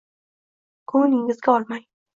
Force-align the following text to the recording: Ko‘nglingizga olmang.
Ko‘nglingizga 0.95 1.57
olmang. 1.59 1.89